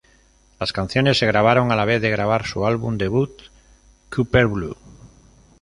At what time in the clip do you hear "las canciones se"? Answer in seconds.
0.59-1.27